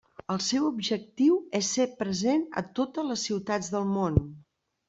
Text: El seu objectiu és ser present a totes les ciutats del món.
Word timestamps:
El 0.35 0.39
seu 0.45 0.63
objectiu 0.69 1.35
és 1.59 1.69
ser 1.77 1.87
present 2.01 2.43
a 2.63 2.65
totes 2.81 3.09
les 3.11 3.27
ciutats 3.29 3.73
del 3.77 3.89
món. 3.95 4.23